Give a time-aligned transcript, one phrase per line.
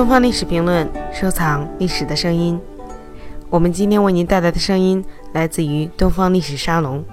[0.00, 2.58] 东方历史评论，收藏历史的声音。
[3.50, 5.04] 我们今天为您带来的声音
[5.34, 7.04] 来自于东方历史沙龙。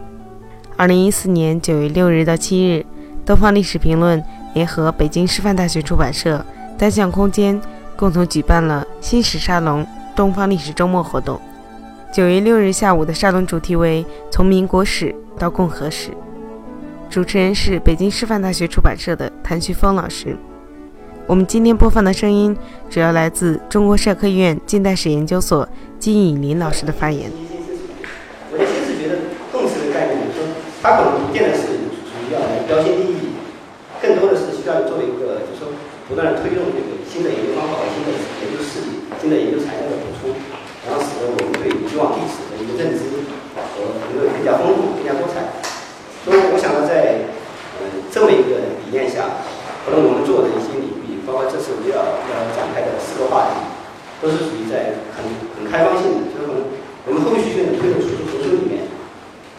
[0.78, 2.86] 二零一四年九月六日到七日，
[3.26, 4.24] 东方历史评论
[4.54, 6.46] 联合北京师范大学出版社、
[6.78, 7.60] 单向空间
[7.98, 11.38] 共同举办了新史沙龙东方历史周末活动。
[12.14, 16.12] 九月六日下午的沙龙主题为“从民国史到共和史”，
[17.12, 20.38] 主持人是北京师范大学出版社的谭旭峰老师。
[21.28, 22.56] 我们今天播放的声音
[22.88, 25.68] 主要来自中国社科院近代史研究所
[26.00, 27.28] 金以林老师的发言。
[28.48, 31.68] 我的先是觉得共识的概念，就是说它可能不见得是
[32.08, 33.36] 属于要来标新立异，
[34.00, 35.68] 更多的是需要做一个，就是说
[36.08, 40.32] 不断的推动这个新的研究方法、新的研究视野、新的研究材料的补充，
[40.88, 43.04] 然后使得我们对以往历史的一个认知
[43.76, 45.44] 和能够更加丰富、更加多彩。
[46.24, 47.28] 所以我想呢，在
[47.84, 49.44] 嗯这么一个理念下，
[49.84, 50.96] 可能我们做的一些领域。
[51.28, 53.60] 包括这次我们要要展开的四个话题，
[54.24, 55.28] 都是属于在很
[55.60, 56.64] 很开放性的，就是我们
[57.04, 58.88] 我们后续性的推动输出图书里面，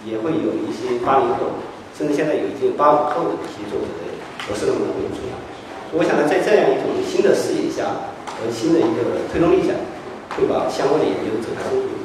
[0.01, 1.61] 也会有一些八零后，
[1.93, 4.17] 甚至现在有已经八五后的一些作者的
[4.49, 5.37] 博士论文会出来。
[5.93, 9.77] 我想呢，在这样一种新的视野下和新的一个推动力下，
[10.41, 12.01] 会把相关的研究走向深入。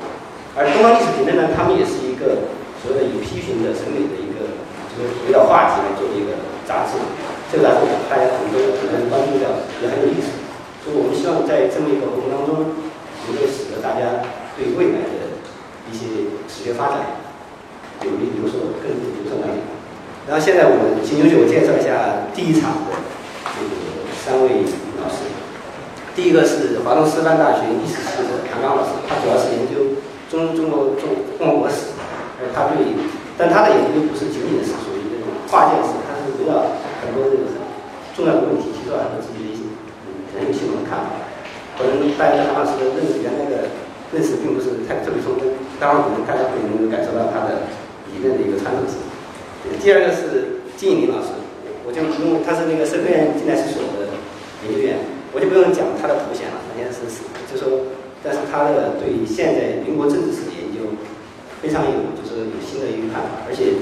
[0.59, 2.51] 而东方历史评论呢，他们也是一个
[2.83, 4.43] 所谓的有批评的审美的一个，
[4.91, 6.35] 就是围绕话题来做一个
[6.67, 6.99] 杂志。
[7.53, 9.45] 这个来说，大家很多可能关注掉，
[9.77, 10.33] 也很有意思。
[10.81, 12.65] 所以我们希望在这么一个活动当中，
[13.29, 14.25] 能够使得大家
[14.57, 15.37] 对未来的
[15.85, 17.21] 一些史学发展
[18.01, 19.61] 有有所更有所了解。
[20.25, 22.91] 然后现在我们请允许我介绍一下第一场的
[23.55, 24.67] 这个三位
[24.99, 25.23] 老师。
[26.11, 31.95] 第一个是华东师范大学历史系的谭刚老师，他主要是研究中中国中共和国史，
[32.43, 32.83] 而他对，
[33.39, 36.75] 但他的研究不是仅仅是属于那种跨界史，他是围绕。
[36.99, 37.47] 很多这个
[38.11, 39.63] 重要的问题提出来很多自己的一些
[40.03, 41.23] 嗯很有系统的看法，
[41.79, 43.71] 可能大家对韩老师的认识原来的
[44.11, 47.63] 认识并不是太特别充分，当然可能大家会能够感受到他的
[48.11, 49.02] 理论的一个传统性。
[49.81, 51.31] 第二个是金以林老师，
[51.85, 54.11] 我就因为他是那个社科院近代史所的
[54.65, 54.97] 研究员，
[55.31, 57.03] 我就不用讲他的头衔了，他现在是
[57.47, 57.87] 就说，
[58.23, 60.87] 但是他的对现在民国政治史的研究
[61.61, 63.73] 非常有就是有新的一个看法，而且。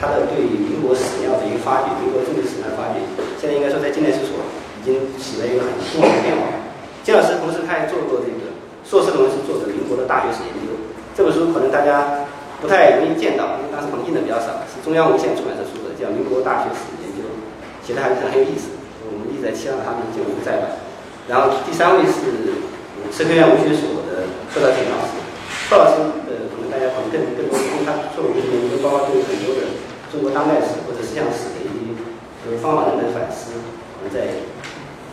[0.00, 3.04] 他的对民国史料的一个发掘，民国政治史料的发掘，
[3.36, 4.32] 现在应该说在近代史所
[4.80, 6.48] 已经起了一个很重要的变化。
[7.04, 8.48] 金老师同时他还做过这个
[8.80, 10.72] 硕士论文是做的民国的大学史研究，
[11.12, 12.24] 这本书可能大家
[12.64, 17.28] 不太容易见到，因为当时可能印的比较少，中央文献出版社出的，叫《民国大学史研究》，
[17.86, 18.80] 写的还是很有意思。
[19.04, 20.80] 我们一直在期望他能进入再版。
[21.28, 22.64] 然后第三位是
[23.12, 25.20] 社科院文学所的贺道田老师，
[25.68, 29.90] 贺老师呃，可能大家可能更更多，因为他做文学研究，包括对很多的。
[30.10, 31.94] 中国当代史或者思想史的一些
[32.42, 33.54] 就是方法论的反思，
[33.94, 34.42] 我们在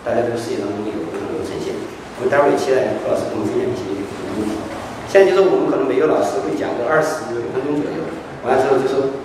[0.02, 1.78] 大家这个视野当中有有有呈现。
[2.18, 4.58] 我们待会儿也期待何老师跟我们分享一些问题。
[5.06, 8.10] 现在就是我们可能每个老师会讲个二十分钟左右，
[8.42, 9.22] 完了之后就说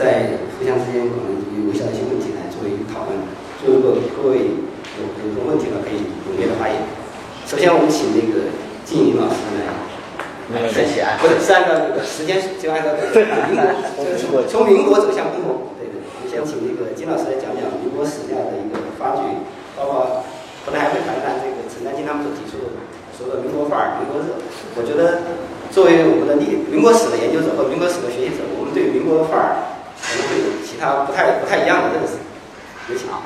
[0.00, 3.20] 在互相之间可能有微笑一些问题来作为一个讨论。
[3.60, 4.56] 就如果各位
[4.96, 6.80] 有有什么问题呢，可以踊跃的发言。
[7.44, 8.48] 首先我们请那个
[8.88, 9.68] 金云老师来。
[10.66, 13.54] 顺序不是是按照那个时间就按照民
[14.34, 15.70] 国从民国走向民国。
[15.78, 19.22] 对对，就先请那个金老师来讲讲民国史料的一个发掘，
[19.78, 20.26] 包括
[20.66, 22.82] 可能还会谈谈这个陈丹青他们所提出的
[23.14, 24.42] 所谓的民国范儿、民国热。
[24.74, 25.22] 我觉得
[25.70, 29.69] 作为我们的历民国史的研究者和民国史的学习者，我们对民国范儿
[30.10, 32.18] 可能会有其他不太不太一样的认识。
[32.90, 33.06] 有请。
[33.08, 33.22] 好，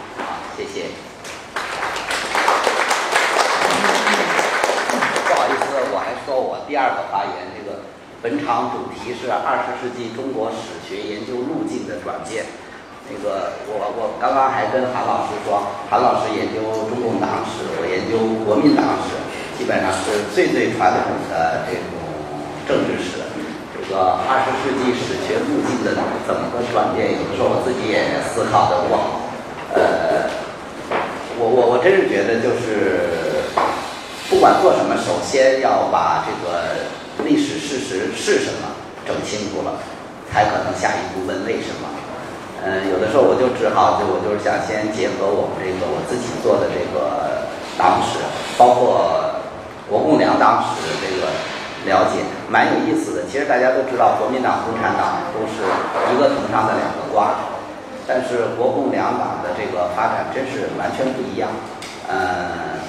[0.56, 0.92] 谢谢。
[5.24, 7.80] 不好意思，我还说我第二个发言，这个
[8.20, 12.44] 本场主题是二十世纪中国史学研究路径的转变。
[13.08, 16.60] 那个我我刚刚还跟韩老师说，韩老师研究
[16.92, 19.16] 中共党史，我研究国民党史，
[19.56, 21.96] 基本上是最最传统的这种
[22.68, 23.23] 政治史。
[23.88, 25.92] 这个二十世纪史学路径的
[26.26, 27.12] 怎么个转变？
[27.12, 29.20] 有的时候我自己也思考的不好。
[29.74, 30.30] 呃，
[31.38, 33.10] 我我我真是觉得就是。
[34.30, 36.88] 不管做什么，首先要把这个
[37.28, 38.72] 历史事实是什么
[39.06, 39.76] 整清楚了，
[40.32, 41.86] 才可能下一步问为什么。
[42.64, 47.46] 嗯，有的时候我就只好就我就是想先结合我们这个我自己做的这个
[47.76, 48.18] 党史，
[48.56, 49.44] 包括
[49.88, 51.28] 国共两党史这个
[51.84, 53.22] 了解，蛮有意思的。
[53.30, 55.64] 其实大家都知道，国民党、共产党都是
[56.12, 57.34] 一个藤上的两个瓜，
[58.06, 61.50] 但是国共两党的这个发展真是完全不一样。
[62.08, 62.82] 嗯。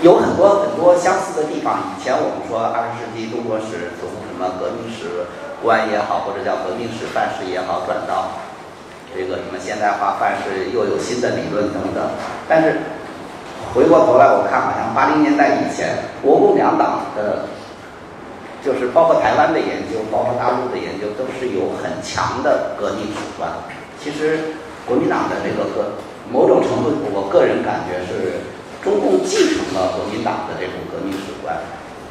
[0.00, 1.80] 有很多很多相似的地方。
[1.90, 5.26] 以前我们说二十世纪中国史从什么革命史
[5.60, 8.30] 观也好，或者叫革命史范式也好，转到
[9.10, 12.14] 这个什么现代化范式，又有新的理论等等。
[12.48, 12.78] 但是
[13.74, 17.42] 回过头来我看，好像八零年代以前，国共两党的，
[18.68, 23.48] 就是包括台湾的研究，包括大陆的研究，都是有很强的革命史观。
[23.96, 24.52] 其实
[24.84, 25.88] 国民党的这个革，
[26.30, 28.44] 某种程度，我个人感觉是
[28.84, 31.56] 中共继承了国民党的这种革命史观。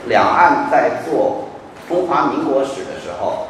[0.07, 1.45] 两岸在做
[1.87, 3.45] 中华民国史的时候，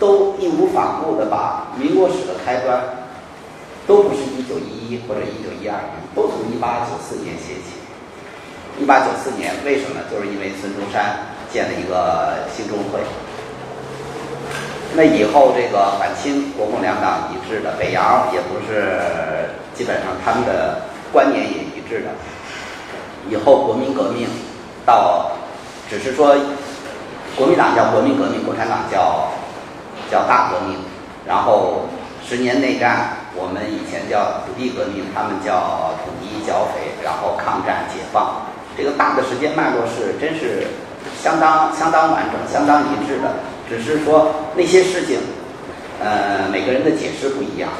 [0.00, 2.82] 都义无反顾地把民国史的开端，
[3.86, 7.78] 都不是一九一一或者一九一二年，都从一八九四年写起。
[8.80, 10.02] 一八九四年为什么？
[10.10, 13.00] 就是因为孙中山建了一个兴中会。
[14.94, 18.98] 那以后这个反清国共两党一致的，北洋也不是
[19.74, 20.82] 基本上他们的
[21.12, 22.08] 观念也一致的。
[23.28, 24.28] 以后国民革命
[24.86, 25.32] 到。
[25.90, 26.36] 只是说，
[27.34, 29.26] 国民党叫国民革命，共产党叫
[30.08, 30.78] 叫大革命。
[31.26, 31.88] 然后
[32.24, 38.46] 十年内战，我们以前叫土地革命，他们叫土地剿匪，然后抗战解放。
[38.78, 40.68] 这个大的时间脉络是真是
[41.22, 43.34] 相当相当完整、相当一致的。
[43.68, 45.18] 只是说那些事情，
[46.00, 47.70] 呃，每个人的解释不一样，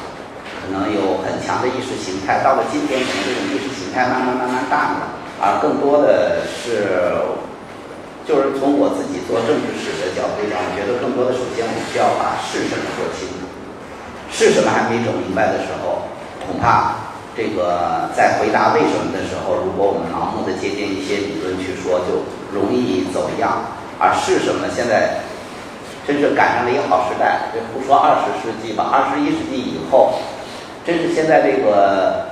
[0.61, 2.45] 可能有很强的意识形态。
[2.45, 5.09] 到了今天，可能这种意识形态慢慢慢慢淡了，
[5.41, 6.85] 而更多的是。
[8.29, 13.43] 就是从我自己做政治史的角度讲，我觉得更多的，首先我们需要把是什么说清楚，
[14.31, 16.07] 是什么还没整明白的时候，
[16.47, 16.95] 恐怕
[17.37, 23.65] 这个在回答为什么的时候，如果我们盲目的借鉴一些理论去说，就容易走样。
[23.99, 25.21] 而是什么，现在
[26.07, 27.53] 真是赶上了一个好时代。
[27.53, 30.15] 这不说二十世纪吧，二十一世纪以后，
[30.85, 32.27] 真是现在这个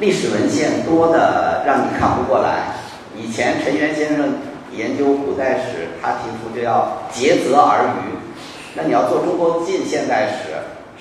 [0.00, 2.74] 历史文献多的让你看不过来。
[3.16, 4.34] 以前陈元先生。
[4.72, 8.18] 研究古代史，他提出就要竭泽而渔。
[8.74, 10.52] 那你要做中国近现代史，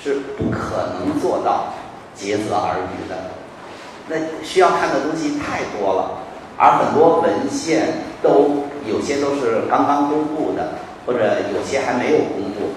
[0.01, 1.73] 是不可能做到
[2.15, 3.15] 竭泽而渔的。
[4.07, 6.21] 那需要看的东西太多了，
[6.57, 7.87] 而很多文献
[8.21, 11.19] 都有些都是刚刚公布的，或者
[11.53, 12.71] 有些还没有公布。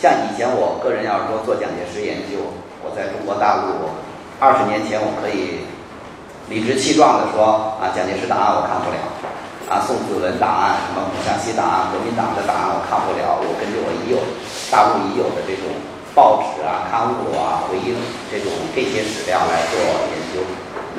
[0.00, 2.38] 像以前我个人要是说做蒋介石研究，
[2.84, 3.90] 我在中国大陆
[4.38, 5.66] 二十年前，我可以
[6.48, 9.00] 理直气壮地说啊，蒋介石档案我看不了。
[9.68, 13.36] 啊，宋子文档案，什么孔祥熙档案，国民党的档案我看不了。
[13.36, 14.16] 我根据我已有
[14.72, 15.68] 大陆已有的这种
[16.18, 17.94] 报纸啊、刊物啊、回应
[18.26, 19.78] 这种这些史料来做
[20.10, 20.42] 研究。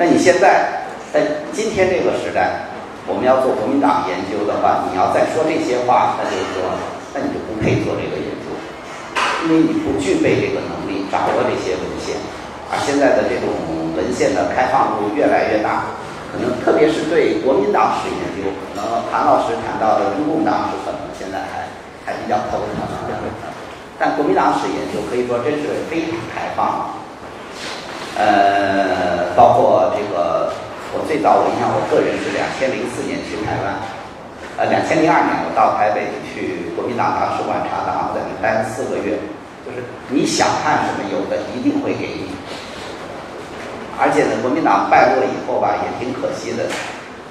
[0.00, 2.64] 那你现在在今天这个时代，
[3.04, 6.72] 我们要做国民党研究的话，你要再说这些话，那就是说，
[7.12, 8.48] 那你就不配做这个研究，
[9.44, 12.16] 因为你不具备这个能力掌握这些文献。
[12.72, 13.52] 而现在的这种
[13.92, 15.84] 文献的开放度越来越大。
[16.32, 21.66] 可能特别是对国民党史研究，可能韩老师谈到的中共党史可能现在还
[22.06, 22.86] 还比较头疼。
[24.00, 26.88] 但国民党史研究可以说真是非常开放。
[28.16, 30.48] 呃，包括这个，
[30.96, 33.76] 我最早我印象，我个人是两千零四年去台湾，
[34.56, 39.20] 呃，两千零二年我到台北去国民党党史馆查档，我在那待了四个月，
[39.64, 42.32] 就是你想看什么，有的一定会给你。
[44.00, 46.64] 而且呢，国民党败落以后吧，也挺可惜的，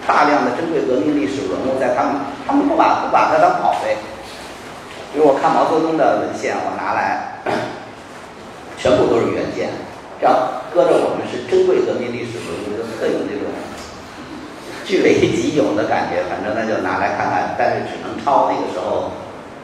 [0.06, 3.98] 大量的珍贵革命历史文物在他们，他们不把不把它当宝贝。
[5.11, 7.42] 比如我看毛泽东的文献，我拿来，
[8.78, 9.69] 全部都是原件，
[10.21, 10.35] 这样
[10.73, 13.49] 搁着我们是珍贵革命历史文物，就特有那种
[14.85, 16.21] 据为己有的感觉。
[16.30, 18.54] 反正那就拿来看看，但是只能抄。
[18.54, 19.09] 那个时候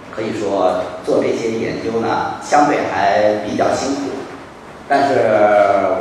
[0.09, 4.01] 可以说做这些研究呢，相对还比较辛苦。
[4.87, 5.13] 但是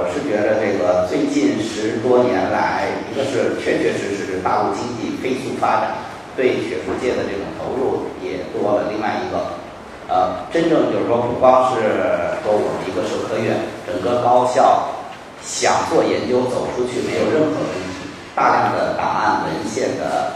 [0.00, 5.96] 我是觉得这个最近十多年来，一个是确确实实大陆经济飞速发展，
[6.36, 8.04] 对学术界的这种投入
[8.54, 8.86] 多了。
[8.88, 9.58] 另外一个，
[10.06, 11.82] 呃，真正就是说不光是
[12.46, 14.94] 说我们一个社科院，整个高校
[15.42, 18.08] 想做研究走出去没有任何问题。
[18.34, 20.32] 大量的档案文献的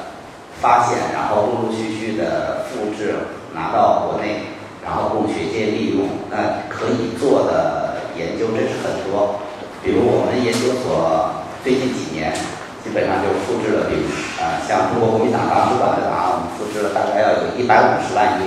[0.60, 3.14] 发现，然后陆陆续续的复制
[3.54, 4.42] 拿到国内，
[4.84, 7.86] 然后供学界利用，那可以做的。
[8.18, 9.38] 研究真是很多，
[9.80, 11.30] 比如我们研究所
[11.62, 12.34] 最近几年，
[12.82, 14.02] 基本上就复制了，比如
[14.38, 18.46] 啊，像中国国民党党史馆的档案，我们复制了大概要有一百五十万页。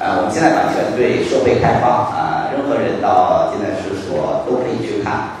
[0.00, 5.36] 啊，我们现在版权对社会开放啊，任何人到近代史所都可以去看。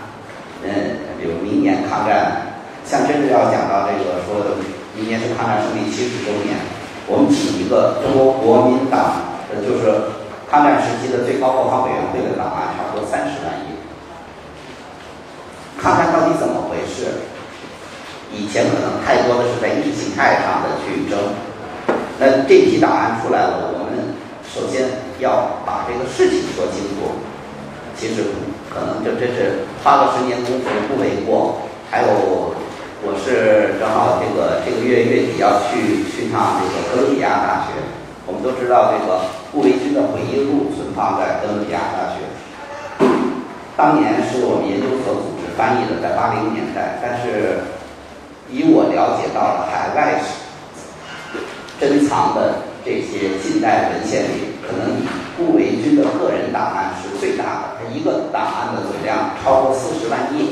[0.62, 4.60] 嗯，比如明年抗战，像真正要讲到这个说，
[4.94, 6.60] 明年是抗战胜利七十周年，
[7.08, 10.18] 我们请一个中国国民党，呃，就是。
[10.50, 13.78] 抗战时期的最高国防委员会的档案差不多三十万页。
[15.80, 17.06] 抗战到底怎么回事？
[18.32, 21.18] 以前可能太多的是在意识形态上的去争。
[22.18, 24.14] 那这批档案出来了，我们
[24.46, 27.18] 首先要把这个事情说清楚。
[27.96, 28.24] 其实
[28.72, 31.60] 可能就真是花了十年功夫不为过。
[31.90, 32.54] 还有
[33.02, 37.76] 我是正好这个这个月月底要去去趟这个哥伦比亚大学。
[38.26, 42.22] 我们都知道这个顾维钧的回忆录存放在哥伦比亚大学，
[43.76, 47.00] 当年是我们研究所组织翻译的，在八零年代。
[47.02, 47.58] 但是
[48.52, 50.20] 以我了解到的海外
[51.78, 60.44] 珍藏的这些近代文献里，可能以顾维钧的个人档案是最大的，他一个档案的总量超过四十万页。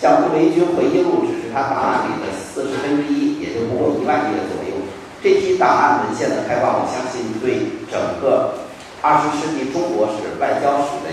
[0.00, 4.82] 像顾维钧回忆录只是他档案里的四十分之一，也就不过一万页左右。
[5.22, 8.54] 这批档案文献的开放，我相信对整个
[9.00, 11.08] 二十世纪中国史、外交史的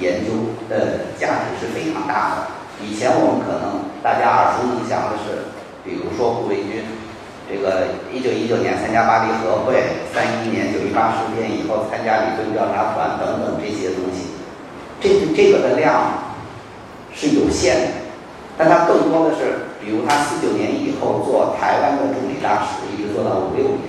[0.00, 0.32] 研究
[0.68, 2.36] 的价值是非常大的。
[2.84, 5.48] 以前我们可能大家耳熟能详的是，
[5.80, 6.84] 比如说顾维钧。
[7.48, 9.80] 这个一九一九年参加巴黎和会，
[10.12, 14.28] 三一年九一八事变以后参加理论调查团等等这些东西，
[15.00, 16.20] 这这个的量
[17.14, 17.88] 是有限的，
[18.58, 23.88] 但它更多的是，比如他四九年以后做台湾的助理大使，一直做到五六年，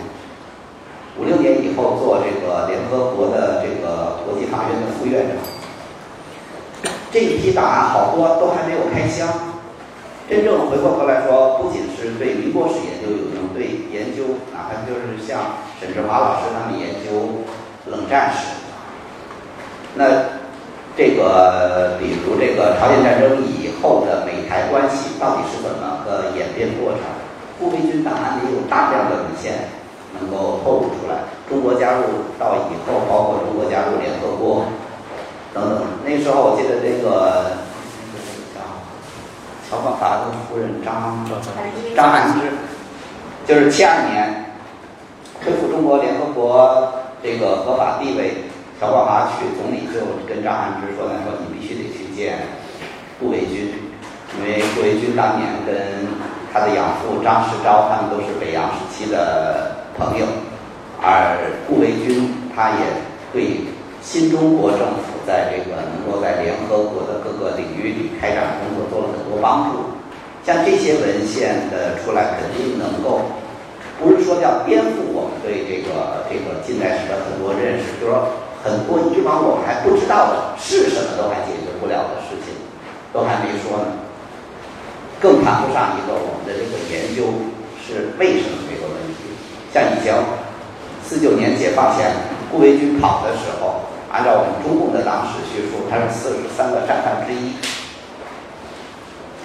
[1.20, 9.28] 五六年以后做这个联合国的这个国际法院的副院长，这一批档案好多都还没有开箱。
[10.28, 17.46] 真正回过头来说，不仅是对民国史研究有用，对研究哪怕就是像沈志华老师他们研究
[17.86, 18.58] 冷战史，
[19.94, 20.42] 那
[20.98, 27.02] 这个比如这个朝鲜战争以后的美台关系到底是怎么个演变过程，
[27.60, 29.70] 顾维钧档案里有大量的文献
[30.20, 31.22] 能够透露出来。
[31.48, 32.02] 中国加入
[32.40, 34.66] 到以后，包括中国加入联合国
[35.54, 37.64] 等等，那时候我记得那个。
[39.76, 41.20] 乔冠华的夫人张
[41.94, 42.48] 张汉之，
[43.46, 44.56] 就是七二年
[45.44, 48.36] 恢复中国联合国这个合法地位，
[48.80, 52.40] 乔冠华去，总理就跟张汉之说：“呢，说你必须得去见
[53.20, 53.68] 顾维钧，
[54.40, 56.08] 因为顾维钧当年跟
[56.54, 60.26] 他的养父张世钊他们都是北洋时期的朋友，
[61.02, 62.78] 而顾维钧他也
[63.34, 63.60] 对
[64.02, 69.15] 新中国政府。”在这个能够在联合国的各个领域里开展工作做了
[69.46, 69.78] 帮助，
[70.42, 73.22] 像这些文献的出来，肯定能够
[74.02, 82.58] 不是说要颠覆我们对这个这个近代史的很多认识，就是说很多以往我们还不知道的是什么都还解决不了的事情，
[83.14, 83.94] 都还没说呢，
[85.22, 87.30] 更谈不上一个我们的这个研究
[87.78, 89.30] 是为什么这个问题。
[89.70, 90.18] 像以前
[91.06, 92.10] 四九年解放前，
[92.50, 93.86] 顾维钧跑的时候。
[94.16, 97.52] 按照我们中共的党史叙述，他是四十三个战犯之一。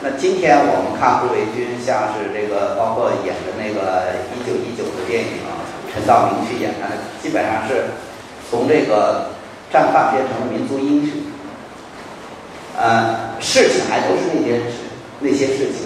[0.03, 5.45] 那今天我们看顾维钧，像是这个包括演的那个一九一九的电影，
[5.93, 6.89] 陈道明去演的，
[7.23, 7.85] 基本上是
[8.51, 9.29] 从这个
[9.71, 11.21] 战犯变成了民族英雄。
[12.79, 14.63] 呃，事情还都是那些
[15.21, 15.85] 那些事情。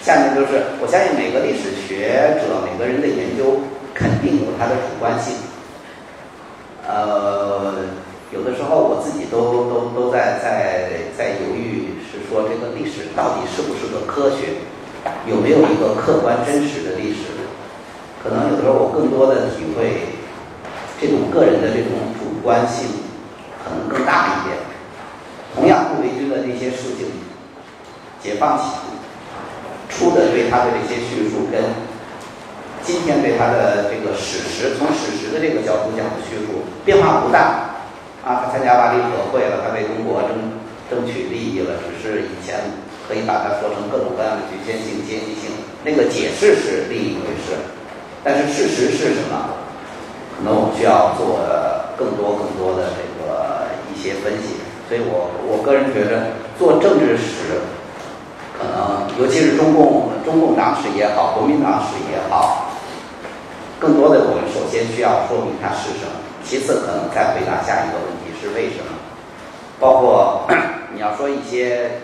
[0.00, 3.60] 下面就是我相信每个历史学者每个人的研究
[3.92, 5.34] 肯定有他的主观性。
[6.88, 7.74] 呃，
[8.32, 11.97] 有的时候我自己都都都在在在犹豫，
[12.28, 14.60] 说这个历史到底是不是个科学，
[15.26, 17.32] 有没有一个客观真实的历史？
[18.22, 20.12] 可能有的时候我更多的体会，
[21.00, 22.88] 这种个人的这种主观性
[23.64, 24.58] 可能更大一点。
[25.54, 27.06] 同样，顾维钧的这些事情，
[28.20, 28.64] 解放起
[29.88, 31.62] 出的对他的这些叙述跟。
[32.82, 37.76] 今天对他的这个史实，从史实的这个角度讲的叙述变化不大
[38.24, 40.57] 啊，他参加巴黎和会了，他为中国争
[40.90, 42.56] 争取利益了，只是以前
[43.06, 45.52] 可以把它说成各种各样的局限性、阶级性，
[45.84, 47.56] 那个解释是另一回事，
[48.24, 49.52] 但是事实是什么？
[50.38, 51.40] 可能我们需要做
[51.96, 54.54] 更多更多的这个一些分析，
[54.88, 57.58] 所以我我个人觉得做政治史，
[58.56, 62.70] 可能尤其是中共中共党史也好，国民党史也好。
[63.80, 66.14] 更多的，我们首先需要说明它是什么，
[66.44, 68.94] 其次可能再回答下一个问题是为什么。
[69.80, 70.46] 包括
[70.94, 72.02] 你要说一些，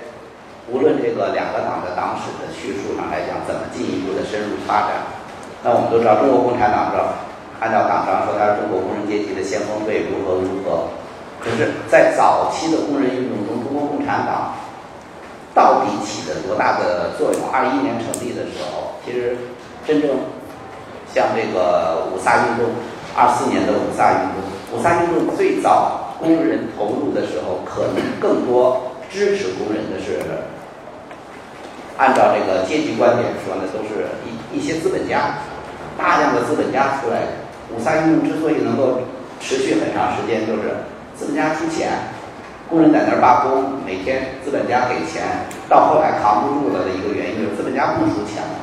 [0.71, 5.09] 无论这个两个党的党史的叙述上来讲，怎么进一步的深入发展？
[5.62, 6.93] 那我们都知道，中国共产党
[7.61, 10.88] 按照党章说，它是中国工人阶级的先锋队，如何如何。
[11.41, 14.55] 可是，在早期的工人运动中，中国共产党
[15.55, 17.50] 到底起了多大的作用？
[17.53, 19.37] 二一年成立的时候，其实
[19.87, 20.11] 真正。
[21.14, 22.75] 像这个五卅运动，
[23.14, 30.21] 二四年的五卅运动，五卅运动最早工人投入的时候，可能更多支持工人的是，
[31.97, 35.38] 按照这个阶级观点说呢，都是一一些资本家，
[35.99, 37.23] 大量的资本家出来。
[37.73, 39.00] 五卅运动之所以能够
[39.40, 40.76] 持续很长时间，就是
[41.16, 41.90] 资本家出钱，
[42.68, 45.25] 工人在那儿罢工，每天资本家给钱，
[45.68, 48.56] 到后来扛不住了的一个原因就是资本家不出钱了，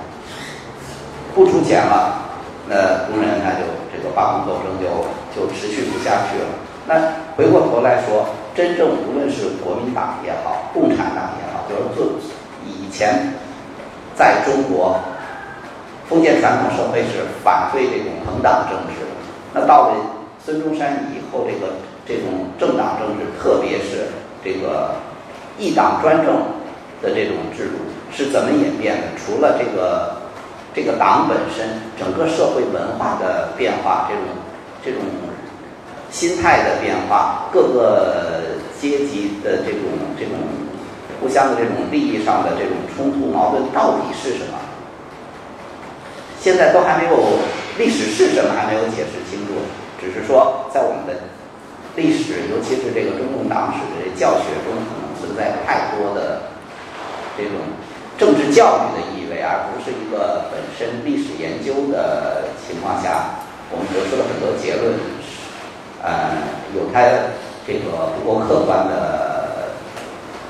[1.33, 2.29] 不出钱了，
[2.69, 4.85] 那工人他就这个罢工斗争就
[5.33, 6.47] 就持续不下去了。
[6.87, 6.95] 那
[7.37, 12.19] 回过头来说，真正无论是国民党也好，共产党也好，就是做
[12.65, 13.33] 以前
[14.15, 14.99] 在中国
[16.09, 19.07] 封建传统社会是反对这种朋党政治的。
[19.53, 19.95] 那到了
[20.43, 21.73] 孙中山以后，这个
[22.05, 24.07] 这种政党政治，特别是
[24.43, 24.95] 这个
[25.57, 26.35] 一党专政
[27.01, 27.75] 的这种制度
[28.11, 29.07] 是怎么演变的？
[29.17, 30.17] 除了这个
[30.75, 31.65] 这个党本身，
[31.97, 34.23] 整个社会文化的变化，这种
[34.83, 35.01] 这种。
[36.11, 40.35] 心态的变化，各个阶级的这种这种
[41.19, 44.59] 互相的这种利益上的这种冲突矛盾到底是什么？
[46.41, 47.37] 现在都还没有
[47.77, 49.53] 历史是什么还没有解释清楚，
[50.01, 51.21] 只是说在我们的
[51.95, 56.41] 历史，尤其是这个中共党史的教学中，可能存在太多的
[57.37, 57.53] 这种
[58.17, 63.37] 政治教育的意味，而不是一个本身历史研究的情况下，
[63.71, 65.20] 我们得出了很多结论。
[66.03, 66.33] 呃，
[66.73, 67.01] 有它
[67.67, 69.69] 这个不够客观的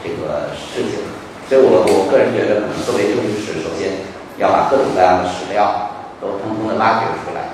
[0.01, 1.03] 这个事情，
[1.49, 3.99] 所以我我个人觉得，可能作为政治史，首先
[4.37, 5.91] 要把各种各样的史料
[6.21, 7.51] 都通通的挖掘出来，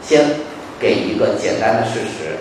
[0.00, 0.40] 先
[0.80, 2.40] 给一个简单的事实。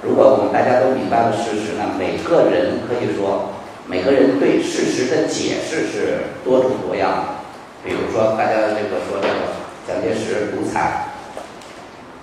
[0.00, 3.50] 如果我们大家都明白了事实，那每个人可以说，
[3.86, 7.22] 每个人对事实的解释是多种多样的。
[7.84, 11.11] 比如说，大家这个说这个蒋介石独裁。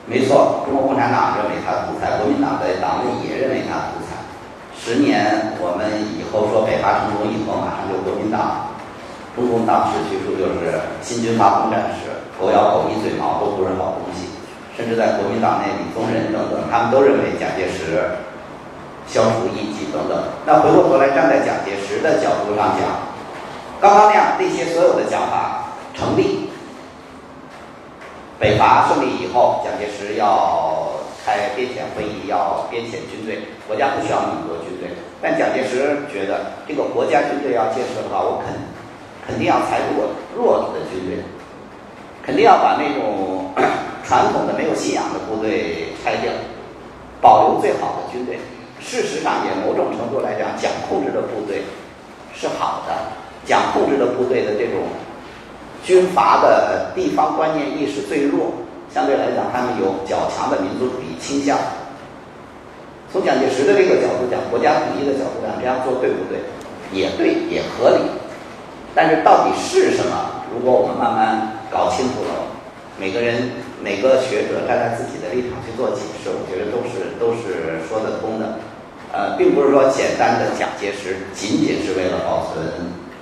[0.09, 4.17] 没错，中国共产党认为他独裁，国民党在党内也认为他独裁。
[4.73, 5.85] 十年我们
[6.17, 8.73] 以后说北伐成功以后，马上就国民党，
[9.37, 14.33] 中共党史叙述就是新军阀混战时，狗咬狗，一嘴毛都不是好东西。
[14.73, 18.17] 甚至在国民党内，李宗仁等等，他们都认为蒋介石
[19.05, 20.17] 消除异己等等。
[20.47, 23.13] 那回过头来站在蒋介石的角度上讲，
[23.77, 26.38] 刚刚那样那些所有的讲法成立。
[28.39, 30.87] 北伐胜利以后，蒋介石要
[31.25, 33.39] 开边遣会议，要边遣军队。
[33.67, 38.55] 国家不需要那么多军队，但蒋介石觉得，这个国家军队要建设的话，我肯
[39.27, 41.19] 肯定要裁弱弱的军队，
[42.23, 43.51] 肯定要把那种
[44.05, 46.31] 传统的没有信仰的部队拆掉，
[47.19, 48.39] 保留最好的军队。
[48.79, 51.63] 事实上，也某种程度来讲，蒋控制的部队
[52.33, 52.95] 是好的，
[53.43, 54.87] 蒋控制的部队的这种。
[55.89, 58.53] 军阀的地方观念意识最弱，
[58.93, 61.57] 相对来讲，他们有较强的民族主义倾向。
[63.11, 66.45] 从蒋介石的这个角度讲，国家统一的角度讲，这样做对不对？
[66.93, 68.05] 也对，也合理。
[68.93, 70.45] 但是到底是什么？
[70.53, 72.37] 如果我们慢慢搞清楚了，
[72.99, 73.49] 每个人、
[73.81, 78.59] 每个学者站在自己的立场去做解释，我觉得都是都是说得通的。
[79.11, 82.61] 呃，并不是说简单的蒋介石仅仅是为了保存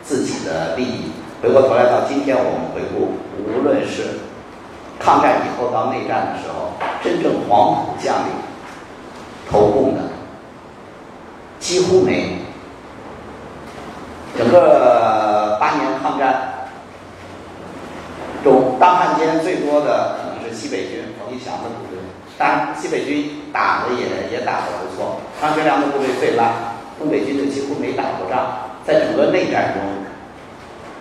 [0.04, 1.16] 自己的利益。
[1.48, 3.14] 回过头来到今天，我们回顾，
[3.48, 4.20] 无论是
[5.00, 8.34] 抗战以后到内战的时候，真正黄埔将领
[9.50, 10.02] 投共的
[11.58, 12.28] 几乎没有。
[14.38, 16.68] 整个八年抗战
[18.44, 21.98] 中，当汉奸最多的可能是西北军冯玉祥的部队，
[22.38, 25.22] 当然西北军打的也也打得不错。
[25.42, 26.52] 张学良的部队最烂，
[27.00, 30.07] 东北军队几乎没打过仗，在整个内战中。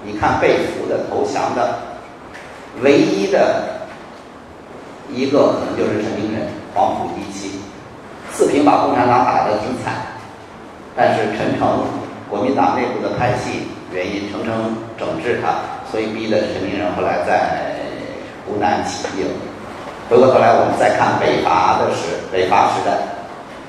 [0.04, 1.78] 你看被俘的投降的，
[2.82, 3.88] 唯一的
[5.10, 7.60] 一个可能就是陈明仁，黄埔一期，
[8.32, 9.94] 四平把共产党打得挺惨，
[10.94, 11.84] 但是陈诚
[12.30, 15.54] 国民党内部的派系原因，陈诚整治他，
[15.90, 17.74] 所以逼得陈明仁后来在
[18.46, 19.30] 湖南起义了。
[20.08, 22.96] 回过头来，我们再看北伐的时北伐时代，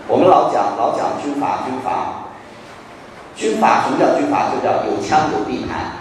[0.07, 2.29] 我们老讲老讲军阀军阀，
[3.35, 4.51] 军阀什么叫军阀？
[4.53, 5.96] 就叫有枪有地盘。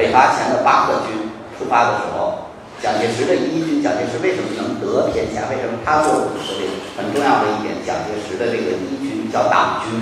[0.00, 2.48] 北伐前的八个军出发的时候，
[2.80, 5.42] 蒋介石的一军，蒋介石为什么能得天下？
[5.50, 6.70] 为什么他做武司令？
[6.96, 10.00] 很重要的一点，蒋介石的这个一军叫党军，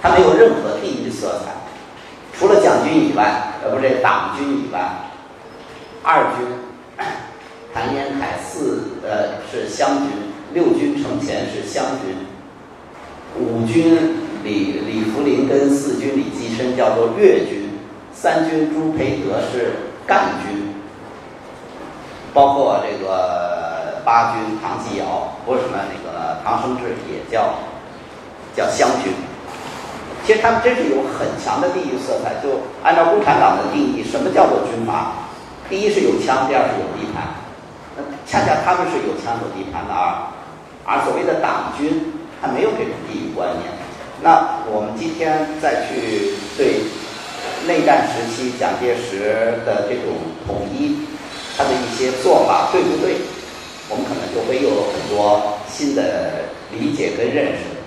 [0.00, 1.52] 他没有任何地域色彩，
[2.32, 4.80] 除了蒋军以外，呃，不是党军以外，
[6.02, 7.06] 二军
[7.74, 10.08] 谭延闿四呃是湘军，
[10.54, 12.16] 六军程潜是湘军，
[13.38, 17.68] 五军李李福林跟四军李济深叫做粤军。
[18.20, 19.72] 三军朱培德是
[20.06, 20.74] 赣军，
[22.34, 27.54] 包括这个八军唐继尧，或什么那个唐生智也叫
[28.54, 29.10] 叫湘军。
[30.26, 32.34] 其实他们真是有很强的地域色彩。
[32.44, 35.12] 就按照共产党的定义，什么叫做军阀？
[35.70, 37.24] 第一是有枪，第二是有地盘。
[37.96, 40.28] 那恰恰他们是有枪有地盘的，啊
[40.84, 43.72] 而所谓的党军，他没有这种地域观念。
[44.20, 46.84] 那我们今天再去对
[47.70, 51.06] 内战时期蒋介石的这种统一，
[51.56, 53.14] 他的一些做法对不对？
[53.88, 57.78] 我们可能就会有很多新的理解跟认识。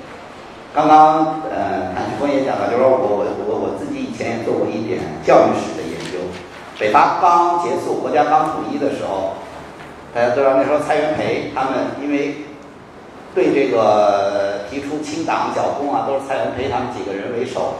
[0.73, 6.23] 刚刚呃，谭旭峰也讲了，就是说我我我我自己以前也做过一点教育史的研究。
[6.79, 9.35] 北伐刚结束，国家刚统一的时候，
[10.15, 12.35] 大家都知道那时候蔡元培他们因为。
[13.35, 17.73] 对这个提出清党剿共啊，都是蔡元培他们几个人为首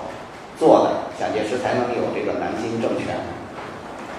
[0.64, 3.20] 做的，蒋介石才能有这个南京政权。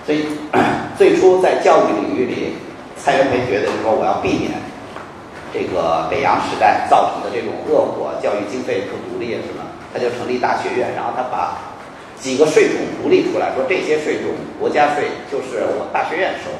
[0.04, 0.28] 所以
[1.00, 2.52] 最初在教育领域里，
[3.00, 4.52] 蔡元培觉得就是说我要避免
[5.50, 11.56] 这个北洋时代造成的这种恶果，教育经费不独立什么，他就成立大学院，然后他把
[12.20, 16.52] 几个税种独立出来，说这些税种国家税就是我大学院收，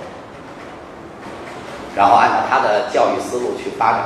[1.94, 4.01] 然后按照他的教育思路去发展。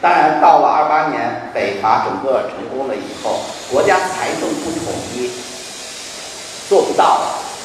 [0.00, 5.30] 当然，到了二八年北伐整个成功了以后，国家财政不统一，
[6.68, 7.20] 做不到。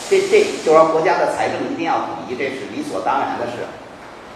[0.07, 3.65] 这这就说国家的财政一定要统一，这是理所当然的事。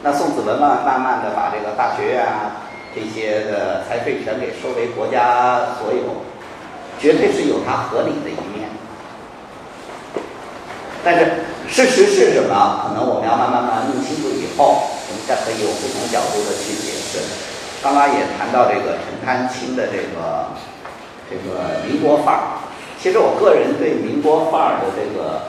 [0.01, 6.25] 那宋子文慢慢慢的把这个大学院啊这些的财税全给收为国家所有，
[6.99, 8.69] 绝对是有它合理的一面。
[11.03, 12.89] 但是事实是什么？
[12.89, 17.19] 可能我们要慢慢慢弄清楚以后，我们再可以有不同角度的去解释。
[17.83, 20.49] 刚刚也谈到这个陈丹青的这个
[21.29, 22.41] 这个民国范儿，
[22.99, 25.45] 其实我个人对民国范儿的这个，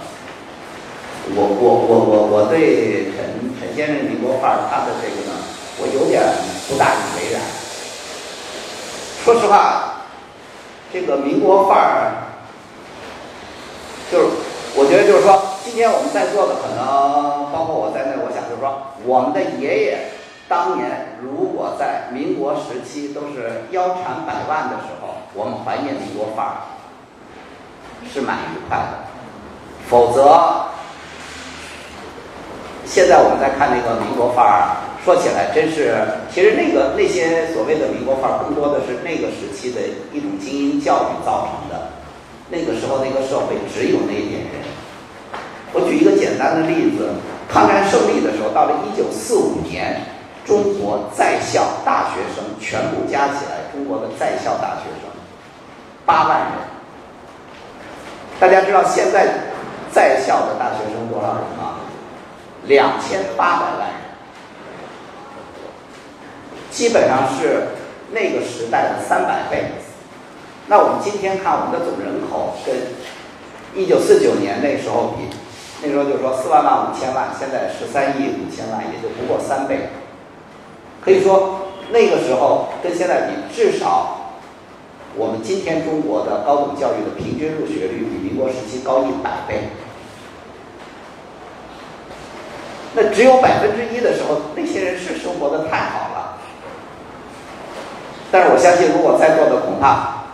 [1.35, 5.33] 我我我我我对陈陈先生民国范儿他的这个呢，
[5.81, 6.21] 我有点
[6.69, 7.41] 不大以为然。
[9.25, 10.05] 说实话，
[10.93, 12.13] 这个民国范儿，
[14.13, 14.27] 就是
[14.77, 19.99] 我觉得就是说，今天我们在座的可能包括我在内，我想就是说，我们的爷爷。
[20.51, 26.53] 当年如果在民国时期都是腰缠百万的时候，我们怀念民国范儿
[28.13, 29.07] 是蛮愉快的。
[29.89, 30.67] 否则，
[32.85, 36.03] 现在我们再看那个民国范儿，说起来真是，
[36.35, 39.79] 其实那个那些所谓的民国范儿，更多的是那个时期的
[40.13, 41.93] 一种精英教育造成的。
[42.51, 44.67] 那个时候那个社会只有那一点人。
[45.73, 47.15] 我举一个简单的例子，
[47.49, 50.10] 抗战胜利的时候，到了一九四五年。
[50.47, 55.11] 中国在校大学生全部加起来，中国的在校大学生
[56.05, 56.49] 八万人。
[58.41, 59.29] 大家知道现在
[59.93, 61.77] 在校的大学生多少人吗？
[62.65, 63.97] 两千八百万人，
[66.71, 67.69] 基本上是
[68.13, 69.73] 那个时代的三百倍。
[70.67, 72.77] 那我们今天看我们的总人口跟
[73.75, 75.25] 一九四九年那时候比，
[75.83, 79.91] 那时候就说四万万五千万，现在十三亿五千万，也就不过三倍。
[81.03, 81.61] 可以说，
[81.91, 84.35] 那个时候跟现在比，至少
[85.17, 89.71] 我们今天中国的高等教育的平均入学率比民国时期高一百倍。
[92.93, 96.39] 那只有百分之一的时候，那些人是生活的太好了。
[98.33, 100.27] 但是我相信，如果在座的恐怕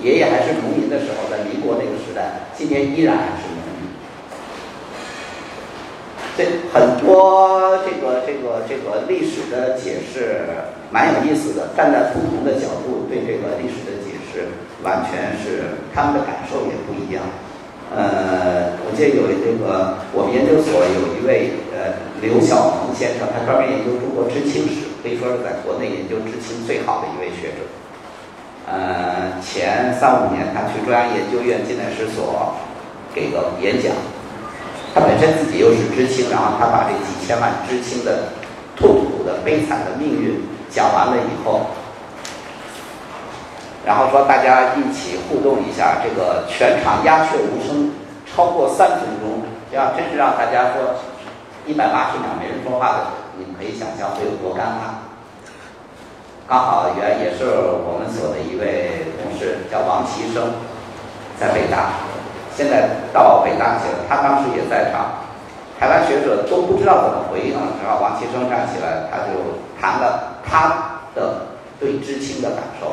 [0.00, 3.16] 爷爷还是农民的时候，在民国那个时代，今天依然
[6.72, 10.46] 很多这个这个这个历史的解释
[10.92, 14.46] 蛮有意思的，站在不同的角度对这个历史的解释，
[14.84, 17.24] 完全是他们的感受也不一样。
[17.90, 21.90] 呃，我记得有这个我们研究所有一位呃
[22.22, 27.66] 刘晓鹏先生，他专门研究中国知青史，可以说是在国内研究知青最好的一位学者。
[28.70, 32.54] 呃，前三五年他去中央研究院近代史所
[33.12, 33.90] 给个演讲。
[35.00, 38.24] 本身自己又是知青，然后他把这几千万知青的
[38.76, 41.66] 痛苦的悲惨的命运讲完了以后，
[43.84, 47.92] 然后说大家一起互动一下，这个全场鸦雀无声，
[48.26, 49.42] 超过三分钟。
[49.70, 50.96] 这样真是让大家说
[51.64, 53.06] 一百八十秒没人说话的，
[53.38, 55.06] 你们可以想象会有多尴尬。
[56.48, 60.50] 刚好原也是我们所的一位同事，叫王其生，
[61.38, 61.92] 在北大。
[62.56, 65.24] 现在到北大去了，他当时也在场，
[65.78, 67.60] 台湾学者都不知道怎么回应了。
[67.82, 69.32] 然后王其生站起来，他就
[69.80, 71.46] 谈了他的
[71.78, 72.92] 对知青的感受。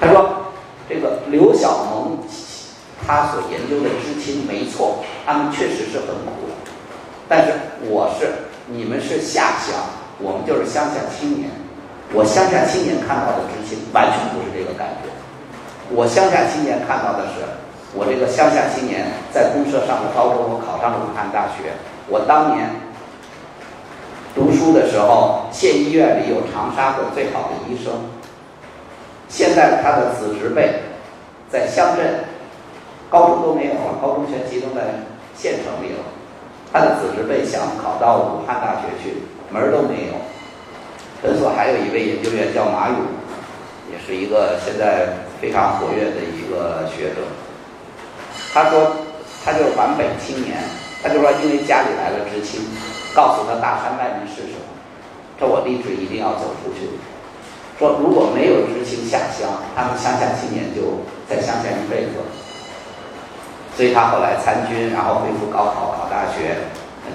[0.00, 0.52] 他说
[0.88, 2.18] ：“这个刘晓萌
[3.06, 6.48] 他所研究的知青没错，他们确实是很苦，
[7.28, 8.26] 但是我是
[8.66, 9.76] 你们是下乡，
[10.18, 11.50] 我们就是乡下青年。
[12.12, 15.10] 我乡下青年看到的知青完全不是这个感觉。”
[15.92, 17.42] 我乡下青年看到的是，
[17.94, 21.74] 我这个乡下青年在公社上了高中，我考上了武汉大学。
[22.08, 22.70] 我当年
[24.34, 27.92] 读书的时候，县医院里有长沙的最好的医生，
[29.28, 30.82] 现在他的子侄辈
[31.50, 32.24] 在乡镇，
[33.10, 34.82] 高中都没有了，高中全集中在
[35.34, 36.02] 县城里了。
[36.72, 40.14] 他的子侄辈想考到武汉大学去，门儿都没有。
[41.20, 42.98] 诊所还有一位研究员叫马勇，
[43.90, 45.08] 也是一个现在
[45.40, 47.22] 非常活跃的一个学者。
[48.52, 48.92] 他说，
[49.44, 50.58] 他就是皖北青年，
[51.02, 52.60] 他就说因为家里来了知青，
[53.14, 54.66] 告诉他大山外面是什么，
[55.38, 56.86] 说我立志一定要走出去。
[57.78, 62.20] 说如果没有知青下乡，他们乡下青年就在乡下一辈子。
[63.76, 66.58] 所以他后来参军，然后恢复高考考大学，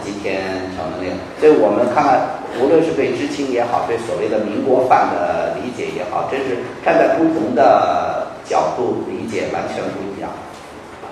[0.03, 0.41] 今天
[0.73, 1.13] 成了那个。
[1.37, 2.21] 所以我们看看，
[2.59, 8.14] 无论是对知青也好，对所谓的民国范的理解也好，真是站在不同的
[8.47, 10.29] 角度理解，完全不一样。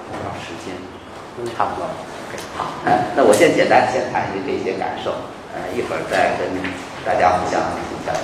[0.10, 0.76] 多少时间？
[1.58, 1.88] 差不多。
[2.56, 2.66] 好，
[3.16, 5.12] 那我先简单先谈一下这些感受，
[5.54, 6.48] 呃，一会儿再跟
[7.04, 8.22] 大家互相进行交流。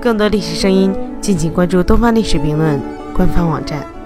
[0.00, 2.80] 更多历史声音，敬请关注东方历史评论
[3.14, 3.99] 官方网站。